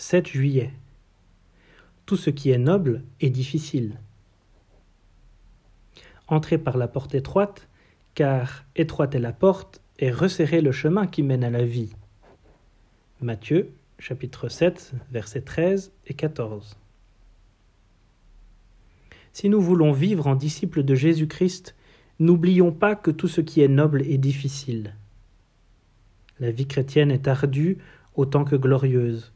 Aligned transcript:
7 0.00 0.28
juillet. 0.28 0.70
Tout 2.06 2.16
ce 2.16 2.30
qui 2.30 2.52
est 2.52 2.58
noble 2.58 3.02
est 3.20 3.30
difficile. 3.30 3.98
Entrez 6.28 6.56
par 6.56 6.76
la 6.76 6.86
porte 6.86 7.16
étroite, 7.16 7.68
car 8.14 8.64
étroite 8.76 9.16
est 9.16 9.20
la 9.20 9.32
porte, 9.32 9.82
et 9.98 10.12
resserrez 10.12 10.60
le 10.60 10.70
chemin 10.70 11.08
qui 11.08 11.24
mène 11.24 11.42
à 11.42 11.50
la 11.50 11.64
vie. 11.64 11.90
Matthieu, 13.20 13.72
chapitre 13.98 14.48
7, 14.48 14.92
versets 15.10 15.40
13 15.40 15.90
et 16.06 16.14
14. 16.14 16.76
Si 19.32 19.48
nous 19.48 19.60
voulons 19.60 19.90
vivre 19.90 20.28
en 20.28 20.36
disciples 20.36 20.84
de 20.84 20.94
Jésus-Christ, 20.94 21.74
n'oublions 22.20 22.70
pas 22.70 22.94
que 22.94 23.10
tout 23.10 23.28
ce 23.28 23.40
qui 23.40 23.62
est 23.62 23.68
noble 23.68 24.02
est 24.02 24.18
difficile. 24.18 24.94
La 26.38 26.52
vie 26.52 26.68
chrétienne 26.68 27.10
est 27.10 27.26
ardue 27.26 27.78
autant 28.14 28.44
que 28.44 28.54
glorieuse. 28.54 29.32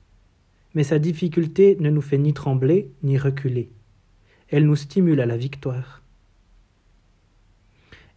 Mais 0.75 0.85
sa 0.85 0.99
difficulté 0.99 1.77
ne 1.81 1.91
nous 1.91 2.01
fait 2.01 2.19
ni 2.19 2.33
trembler 2.33 2.91
ni 3.03 3.19
reculer. 3.19 3.71
Elle 4.49 4.67
nous 4.67 4.77
stimule 4.77 5.21
à 5.21 5.27
la 5.27 5.37
victoire. 5.37 6.03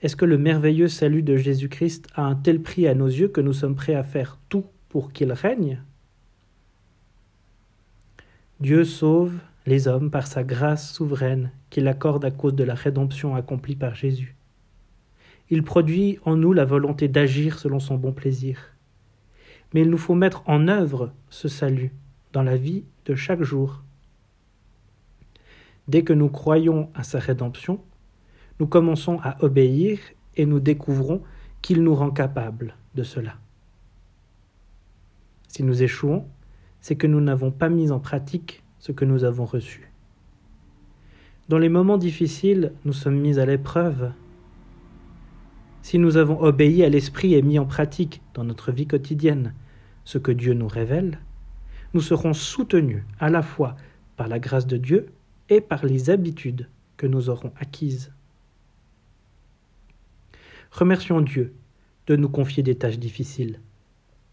Est-ce 0.02 0.16
que 0.16 0.26
le 0.26 0.38
merveilleux 0.38 0.88
salut 0.88 1.24
de 1.24 1.38
Jésus-Christ 1.38 2.08
a 2.16 2.24
un 2.24 2.36
tel 2.36 2.62
prix 2.62 2.88
à 2.88 2.94
nos 2.94 3.08
yeux 3.08 3.28
que 3.28 3.42
nous 3.42 3.54
sommes 3.54 3.76
prêts 3.76 3.96
à 3.96 4.04
faire 4.04 4.38
tout 4.50 4.66
pour 4.90 5.12
qu'il 5.12 5.32
règne? 5.32 5.82
Dieu 8.60 8.84
sauve 8.84 9.34
les 9.66 9.88
hommes 9.88 10.12
par 10.12 10.28
sa 10.28 10.44
grâce 10.44 10.94
souveraine 10.94 11.52
qu'il 11.70 11.88
accorde 11.88 12.24
à 12.24 12.32
cause 12.32 12.56
de 12.56 12.64
la 12.64 12.76
rédemption 12.76 13.36
accomplie 13.36 13.76
par 13.76 13.96
Jésus. 13.96 14.36
Il 15.50 15.64
produit 15.64 16.20
en 16.24 16.36
nous 16.36 16.54
la 16.54 16.66
volonté 16.66 17.08
d'agir 17.08 17.60
selon 17.60 17.80
son 17.80 17.96
bon 17.96 18.14
plaisir 18.14 18.76
mais 19.76 19.82
il 19.82 19.90
nous 19.90 19.98
faut 19.98 20.16
mettre 20.16 20.42
en 20.48 20.70
œuvre 20.70 21.12
ce 21.30 21.50
salut 21.50 21.92
dans 22.36 22.44
la 22.44 22.58
vie 22.58 22.84
de 23.06 23.16
chaque 23.16 23.44
jour. 23.44 23.82
Dès 25.88 26.04
que 26.04 26.12
nous 26.12 26.28
croyons 26.28 26.90
à 26.94 27.04
sa 27.04 27.18
rédemption, 27.18 27.80
nous 28.60 28.68
commençons 28.68 29.20
à 29.24 29.42
obéir 29.42 30.00
et 30.36 30.46
nous 30.46 30.60
découvrons 30.60 31.22
qu'il 31.62 31.82
nous 31.82 31.96
rend 31.96 32.12
capables 32.12 32.76
de 32.94 33.04
cela. 33.04 33.38
Si 35.48 35.64
nous 35.64 35.82
échouons, 35.82 36.26
c'est 36.82 36.98
que 36.98 37.08
nous 37.08 37.22
n'avons 37.22 37.52
pas 37.52 37.70
mis 37.70 37.90
en 37.90 38.02
pratique 38.02 38.64
ce 38.80 38.92
que 38.92 39.06
nous 39.06 39.24
avons 39.24 39.46
reçu. 39.46 39.90
Dans 41.48 41.58
les 41.58 41.70
moments 41.70 41.98
difficiles, 41.98 42.74
nous 42.84 42.92
sommes 42.92 43.18
mis 43.18 43.40
à 43.40 43.46
l'épreuve. 43.46 44.12
Si 45.84 46.00
nous 46.00 46.18
avons 46.18 46.42
obéi 46.42 46.84
à 46.84 46.90
l'Esprit 46.90 47.34
et 47.34 47.42
mis 47.42 47.60
en 47.60 47.66
pratique 47.66 48.22
dans 48.34 48.44
notre 48.44 48.74
vie 48.74 48.88
quotidienne 48.88 49.54
ce 50.04 50.18
que 50.18 50.34
Dieu 50.34 50.54
nous 50.54 50.68
révèle, 50.68 51.20
nous 51.96 52.02
serons 52.02 52.34
soutenus 52.34 53.04
à 53.22 53.30
la 53.30 53.42
fois 53.42 53.78
par 54.18 54.28
la 54.28 54.38
grâce 54.38 54.68
de 54.68 54.76
Dieu 54.76 55.14
et 55.48 55.62
par 55.62 55.86
les 55.86 56.10
habitudes 56.10 56.68
que 56.98 57.08
nous 57.08 57.30
aurons 57.30 57.54
acquises. 57.58 58.12
Remercions 60.72 61.22
Dieu 61.22 61.54
de 62.08 62.18
nous 62.18 62.28
confier 62.28 62.64
des 62.64 62.76
tâches 62.76 63.00
difficiles. 63.00 63.62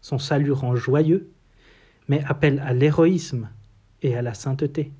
Son 0.01 0.19
salut 0.19 0.51
rend 0.51 0.75
joyeux, 0.75 1.29
mais 2.09 2.21
appelle 2.25 2.59
à 2.59 2.73
l'héroïsme 2.73 3.47
et 4.01 4.17
à 4.17 4.21
la 4.21 4.33
sainteté. 4.33 4.91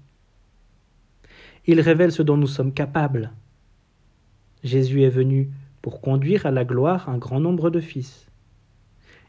Il 1.65 1.81
révèle 1.81 2.13
ce 2.13 2.23
dont 2.23 2.37
nous 2.37 2.47
sommes 2.47 2.73
capables. 2.73 3.33
Jésus 4.63 5.03
est 5.03 5.09
venu 5.09 5.51
pour 5.81 5.99
conduire 5.99 6.45
à 6.45 6.51
la 6.51 6.63
gloire 6.63 7.09
un 7.09 7.17
grand 7.17 7.41
nombre 7.41 7.69
de 7.69 7.81
fils. 7.81 8.25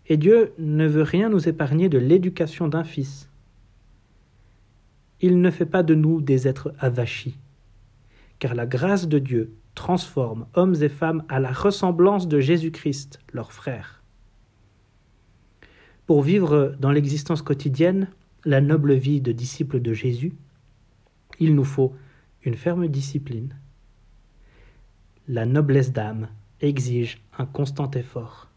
Et 0.07 0.17
Dieu 0.17 0.53
ne 0.59 0.87
veut 0.87 1.03
rien 1.03 1.29
nous 1.29 1.49
épargner 1.49 1.89
de 1.89 1.99
l'éducation 1.99 2.69
d'un 2.69 2.85
fils. 2.85 3.31
Il 5.21 5.41
ne 5.41 5.51
fait 5.51 5.67
pas 5.67 5.83
de 5.83 5.95
nous 5.95 6.21
des 6.21 6.47
êtres 6.47 6.75
avachis, 6.79 7.39
car 8.39 8.55
la 8.55 8.67
grâce 8.67 9.09
de 9.09 9.19
Dieu 9.19 9.55
transforme 9.75 10.47
hommes 10.55 10.77
et 10.83 10.89
femmes 10.89 11.25
à 11.29 11.41
la 11.41 11.53
ressemblance 11.53 12.29
de 12.29 12.41
Jésus-Christ, 12.41 13.21
leur 13.33 13.53
frère. 13.53 14.03
Pour 16.07 16.23
vivre 16.23 16.77
dans 16.79 16.91
l'existence 16.91 17.41
quotidienne 17.41 18.09
la 18.45 18.61
noble 18.61 18.93
vie 18.93 19.23
de 19.23 19.33
disciples 19.33 19.81
de 19.81 19.95
Jésus, 19.95 20.35
il 21.41 21.55
nous 21.55 21.65
faut 21.65 21.95
une 22.43 22.57
ferme 22.57 22.89
discipline. 22.89 23.57
La 25.27 25.47
noblesse 25.47 25.93
d'âme 25.93 26.29
exige 26.61 27.23
un 27.39 27.47
constant 27.47 27.91
effort. 27.93 28.51